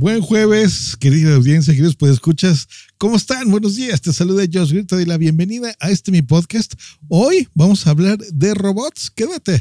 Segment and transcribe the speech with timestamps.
[0.00, 2.68] Buen jueves, querida audiencia, queridos pues escuchas.
[2.98, 3.50] ¿Cómo están?
[3.50, 4.00] Buenos días.
[4.00, 4.86] Te saluda Josh Green.
[4.86, 6.74] Te doy la bienvenida a este mi podcast.
[7.08, 9.10] Hoy vamos a hablar de robots.
[9.10, 9.60] Quédate.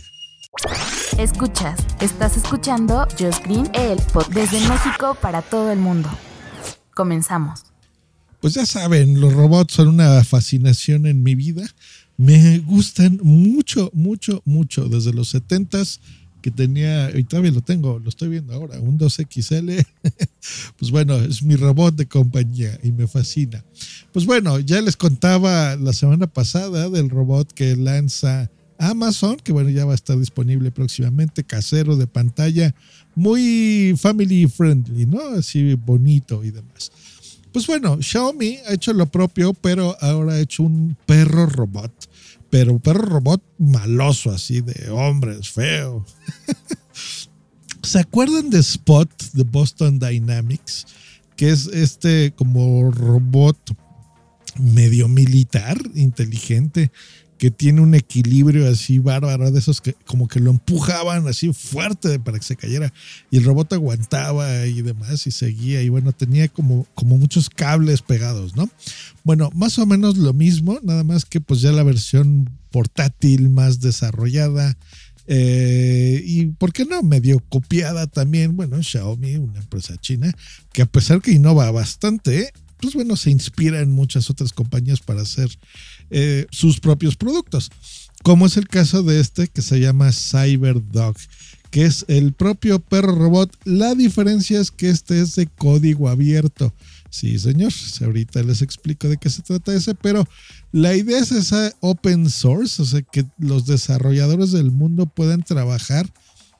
[1.17, 6.07] Escuchas, estás escuchando Josh Green, el podcast desde México para todo el mundo.
[6.93, 7.63] Comenzamos.
[8.39, 11.67] Pues ya saben, los robots son una fascinación en mi vida.
[12.15, 14.87] Me gustan mucho, mucho, mucho.
[14.87, 15.99] Desde los 70s
[16.51, 19.85] tenía, y todavía lo tengo, lo estoy viendo ahora, un 2XL.
[20.77, 23.63] pues bueno, es mi robot de compañía y me fascina.
[24.11, 29.69] Pues bueno, ya les contaba la semana pasada del robot que lanza Amazon, que bueno,
[29.69, 32.73] ya va a estar disponible próximamente, casero de pantalla,
[33.15, 35.19] muy family friendly, ¿no?
[35.37, 36.91] Así bonito y demás.
[37.51, 41.91] Pues bueno, Xiaomi ha hecho lo propio, pero ahora ha hecho un perro robot.
[42.49, 46.05] Pero un perro robot maloso, así de hombres, feo.
[47.83, 50.85] ¿Se acuerdan de Spot de Boston Dynamics?
[51.35, 53.57] Que es este como robot
[54.59, 56.91] medio militar, inteligente,
[57.37, 62.19] que tiene un equilibrio así bárbaro de esos que como que lo empujaban así fuerte
[62.19, 62.91] para que se cayera.
[63.29, 65.81] Y el robot aguantaba y demás y seguía.
[65.81, 68.69] Y bueno tenía como, como muchos cables pegados no
[69.23, 73.79] bueno más o menos lo mismo nada más que pues ya la versión portátil más
[73.79, 74.77] desarrollada
[75.27, 78.55] eh, y por qué no medio copiada también.
[78.55, 80.31] Bueno Xiaomi una empresa china
[80.71, 85.21] que a pesar que innova bastante pues bueno se inspira en muchas otras compañías para
[85.21, 85.49] hacer
[86.09, 87.71] eh, sus propios productos,
[88.23, 91.15] como es el caso de este que se llama CyberDog,
[91.71, 93.55] que es el propio perro robot.
[93.65, 96.73] La diferencia es que este es de código abierto.
[97.09, 100.27] Sí, señor, ahorita les explico de qué se trata ese, pero
[100.71, 106.11] la idea es esa open source, o sea, que los desarrolladores del mundo puedan trabajar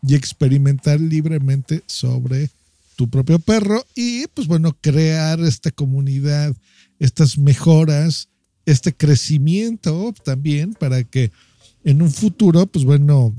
[0.02, 2.50] y experimentar libremente sobre
[2.98, 6.54] tu propio perro y pues bueno, crear esta comunidad,
[7.00, 8.28] estas mejoras
[8.68, 11.32] este crecimiento también para que
[11.86, 13.34] en un futuro, pues bueno,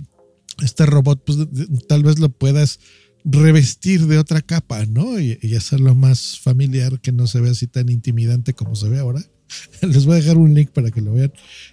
[0.63, 1.39] este robot, pues
[1.87, 2.81] tal vez lo puedas
[3.25, 5.21] revestir de otra capa, ¿no?
[5.21, 9.23] Y, hacerlo más familiar, que no se vea así tan intimidante como se ve ahora.
[9.83, 11.33] Les voy a dejar un link para que lo vean.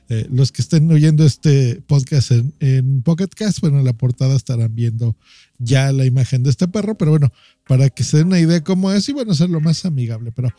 [0.09, 4.35] Eh, los que estén oyendo este podcast en, en Pocket Cast, bueno, en la portada
[4.35, 5.15] estarán viendo
[5.57, 7.31] ya la imagen de este perro, pero bueno,
[7.67, 10.31] para que se den una idea cómo es y bueno, lo más amigable.
[10.31, 10.49] Pero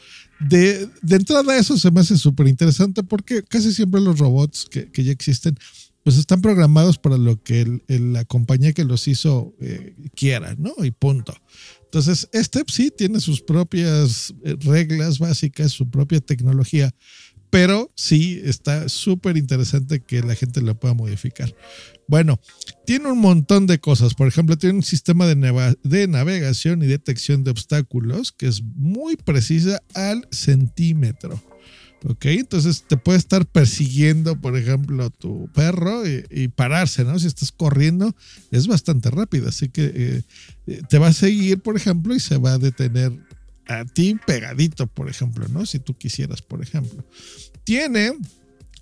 [0.41, 4.91] de, de entrada eso se me hace súper interesante porque casi siempre los robots que,
[4.91, 5.59] que, ya existen
[6.07, 10.73] pues están programados para lo que la compañía que los hizo eh, quiera, ¿no?
[10.85, 11.35] Y punto.
[11.83, 16.95] Entonces, este sí tiene sus propias eh, reglas básicas, su propia tecnología,
[17.51, 21.53] pero sí está súper interesante que la gente lo pueda modificar.
[22.07, 22.39] Bueno,
[22.85, 24.15] tiene un montón de cosas.
[24.15, 29.83] Por ejemplo, tiene un sistema de, navegación y detección de obstáculos que es muy precisa
[29.93, 31.43] al centímetro.
[32.05, 37.19] Ok, entonces te puede estar persiguiendo, por ejemplo, tu perro y, pararse, ¿no?
[37.19, 38.15] Si estás corriendo,
[38.51, 39.49] es bastante rápido.
[39.49, 40.23] Así que eh,
[40.67, 43.13] eh, te va a seguir, por ejemplo, y se va a detener
[43.67, 45.67] a ti pegadito, por ejemplo, ¿no?
[45.67, 47.05] Si tú quisieras, por ejemplo.
[47.65, 48.13] Tiene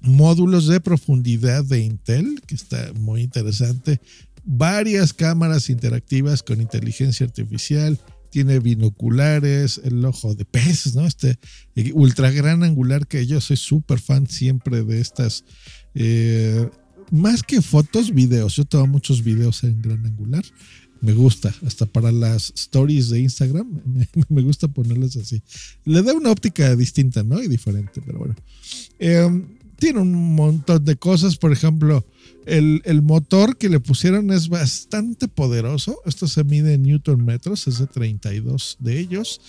[0.03, 4.01] módulos de profundidad de Intel, que está muy interesante.
[4.45, 7.99] Varias cámaras interactivas con inteligencia artificial.
[8.35, 11.07] Tiene binoculares, el ojo de pez, ¿no?
[11.07, 11.39] Este
[11.93, 15.45] ultra gran angular que yo soy súper fan siempre de estas.
[15.95, 16.69] Eh,
[17.13, 18.57] más que fotos, videos.
[18.57, 20.43] Yo tomo muchos videos en gran angular
[21.01, 23.83] me gusta, hasta para las stories de Instagram,
[24.29, 25.41] me, gusta ponerlas así.
[25.85, 27.41] Le da una óptica distinta, ¿no?
[27.41, 28.35] Y diferente, pero bueno.
[28.99, 32.05] Em, tiene un montón de cosas, por ejemplo,
[32.47, 36.01] el, el, motor que le pusieron es bastante poderoso.
[36.05, 39.41] Esto se mide en newton metros, es de 32 de ellos.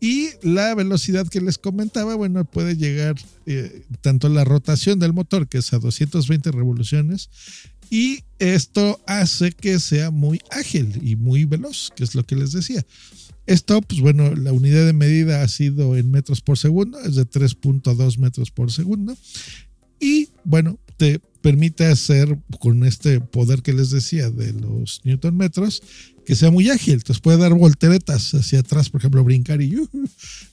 [0.00, 3.16] Y la velocidad que les comentaba, bueno, puede llegar
[3.46, 7.30] eh, tanto la rotación del motor, que es a 220 revoluciones,
[7.90, 12.52] y esto hace que sea muy ágil y muy veloz, que es lo que les
[12.52, 12.84] decía.
[13.46, 17.26] Esto, pues bueno, la unidad de medida ha sido en metros por segundo, es de
[17.26, 19.16] 3.2 metros por segundo.
[19.98, 25.82] Y bueno, te permite hacer con este poder que les decía de los newton metros,
[26.26, 26.94] que sea muy ágil.
[26.94, 29.88] Entonces puede dar volteretas hacia atrás, por ejemplo, brincar y uh,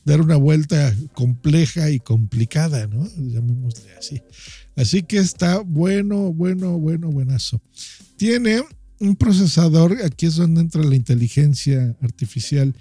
[0.06, 3.08] dar una vuelta compleja y complicada, ¿no?
[3.18, 4.22] Llamémosle así.
[4.76, 7.62] Así que está bueno, bueno, bueno, buenazo.
[8.18, 8.64] Tiene
[9.00, 12.76] un procesador, aquí es donde entra la inteligencia artificial.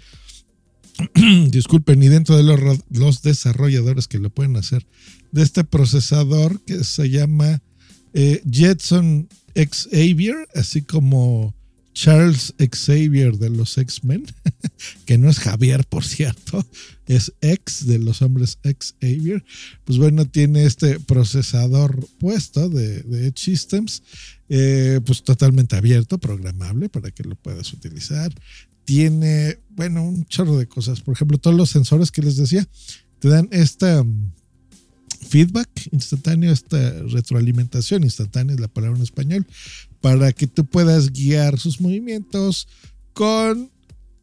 [1.51, 4.87] Disculpen, y dentro de los, los, desarrolladores que lo pueden hacer,
[5.33, 7.61] de este procesador que se llama
[8.15, 11.55] eh, Jetson Xavier, así como
[11.95, 14.25] Charles Xavier de los X-Men,
[15.07, 16.67] que no es Javier, por cierto,
[17.07, 19.45] es ex de los hombres Xavier,
[19.85, 24.03] pues bueno, tiene este procesador puesto de, Edge Systems,
[24.49, 28.33] eh, pues totalmente abierto, programable para que lo puedas utilizar.
[28.85, 31.01] Tiene, bueno, un chorro de cosas.
[31.01, 32.69] Por ejemplo, todos los sensores que les decía,
[33.19, 34.05] te dan esta
[35.25, 39.47] feedback instantáneo, esta retroalimentación instantánea es la palabra en español,
[40.01, 42.69] para que tú puedas guiar sus movimientos
[43.13, 43.71] con,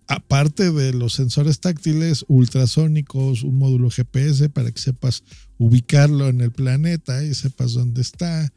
[0.07, 5.23] aparte de los sensores táctiles, ultrasónicos, un módulo GPS para que sepas
[5.57, 8.51] ubicarlo en el planeta y sepas dónde está.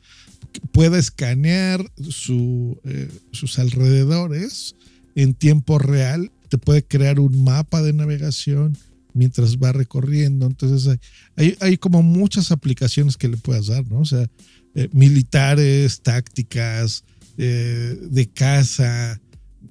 [0.73, 4.76] Pueda escanear su, eh, sus alrededores
[5.14, 6.31] en tiempo real.
[6.49, 8.76] Te puede crear un mapa de navegación
[9.15, 10.47] mientras va recorriendo.
[10.47, 10.99] Entonces
[11.37, 14.01] hay, hay como muchas aplicaciones que le puedas dar, ¿no?
[14.01, 14.29] O sea,
[14.75, 17.05] eh, militares, tácticas,
[17.39, 19.21] eh, de casa,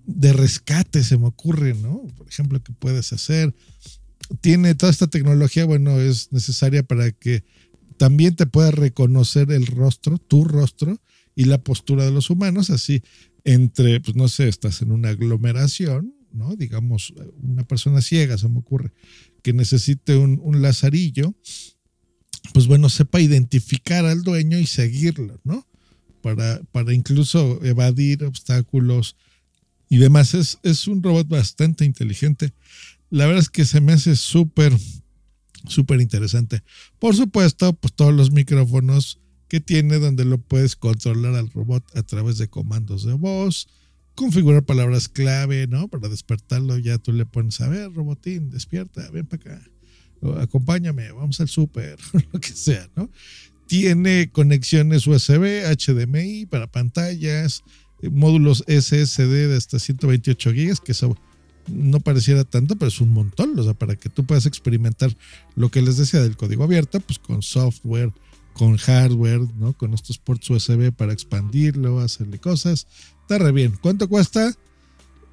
[0.06, 2.08] de rescate, se me ocurre, ¿no?
[2.18, 3.54] Por ejemplo, que puedes hacer.
[4.42, 7.44] Tiene toda esta tecnología, bueno, es necesaria para que
[7.98, 11.00] también te pueda reconocer el rostro, tu rostro
[11.36, 13.04] y la postura de los humanos, así
[13.44, 16.56] entre, pues no sé, estás en una aglomeración, ¿no?
[16.56, 18.92] Digamos, una persona ciega, se me ocurre,
[19.42, 21.34] que necesite un, un lazarillo,
[22.54, 25.66] pues bueno, sepa identificar al dueño y seguirlo, ¿no?
[26.24, 29.18] para, para incluso evadir obstáculos
[29.90, 30.34] y demás.
[30.34, 32.54] Es, es un robot bastante inteligente.
[33.12, 34.76] La verdad es que se me hace súper,
[35.68, 36.64] súper interesante.
[36.98, 39.20] Por supuesto, pues todos los micrófonos
[39.50, 43.68] que tiene donde lo puedes controlar al robot a través de comandos de voz,
[44.16, 45.88] configurar palabras clave, ¿no?
[45.88, 49.72] Para despertarlo ya tú le pones, a ver, robotín, despierta, ven para acá,
[50.42, 51.98] acompáñame, vamos al súper,
[52.32, 53.10] lo que sea, ¿no?
[53.68, 57.64] Tiene conexiones USB, HDMI para pantallas,
[58.02, 61.18] eh, módulos SSD de hasta 128 GB, que eso
[61.68, 63.58] no pareciera tanto, pero es un montón.
[63.58, 65.16] O sea, para que tú puedas experimentar
[65.56, 68.12] lo que les decía del código abierto, pues con software,
[68.54, 69.74] con hardware, ¿no?
[69.74, 72.88] Con estos ports USB para expandirlo, hacerle cosas.
[73.22, 73.78] Está re bien.
[73.82, 74.54] ¿Cuánto cuesta?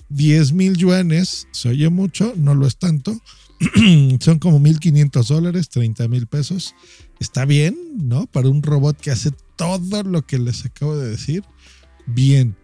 [0.08, 1.46] 10 mil yuanes.
[1.52, 3.20] Se oye mucho, no lo es tanto.
[4.20, 6.74] Son como 1.500 dólares, 30 mil pesos
[7.20, 8.26] está bien, ¿no?
[8.26, 11.44] Para un robot que hace todo lo que les acabo de decir,
[12.06, 12.56] bien.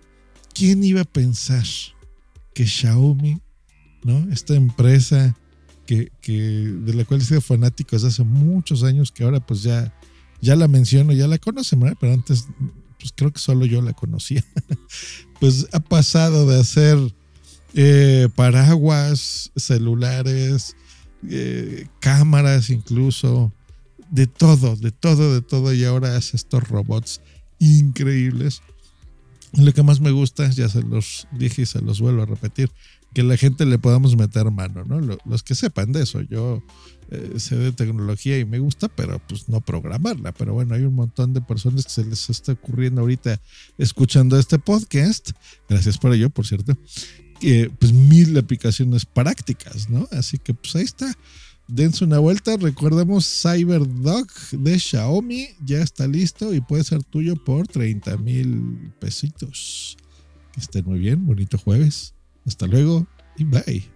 [0.55, 1.65] ¿Quién iba a pensar
[2.55, 3.41] que Xiaomi,
[4.03, 4.33] ¿no?
[4.33, 5.37] Esta empresa
[5.87, 9.95] que, de la cual he sido fanático desde hace muchos años, que ahora pues ya,
[10.47, 11.97] ya la menciono, ya la conocen, ¿verdad?
[12.01, 12.47] Pero antes,
[13.01, 14.45] pues creo que solo yo la conocía.
[15.41, 16.97] pues ha pasado de hacer
[17.75, 20.77] eh, paraguas, celulares,
[21.29, 23.53] eh, cámaras incluso,
[24.11, 25.75] de todo, de todo, de todo.
[25.75, 27.21] Y ahora hace estos robots
[27.59, 28.63] increíbles.
[29.53, 32.71] Lo que más me gusta, ya se los dije y se los vuelvo a repetir,
[33.15, 35.01] que la gente le podamos meter mano, ¿no?
[35.25, 36.21] Los que sepan de eso.
[36.21, 36.63] Yo
[37.11, 40.33] eh, sé de tecnología y me gusta, pero pues no programarla.
[40.33, 43.41] Pero bueno, hay un montón de personas que se les está ocurriendo ahorita
[43.79, 45.31] escuchando este podcast.
[45.69, 46.77] Gracias por ello, por cierto.
[47.41, 50.09] Que pues mil aplicaciones prácticas, ¿no?
[50.11, 51.17] Así que pues ahí está
[51.69, 52.57] dense una vuelta.
[52.57, 55.49] Recordemos CyberDog de Xiaomi.
[55.65, 59.97] Ya está listo y puede ser tuyo por 30 mil pesitos.
[60.53, 61.27] Que estén muy bien.
[61.27, 62.15] Bonito jueves.
[62.47, 63.96] Hasta luego y bye.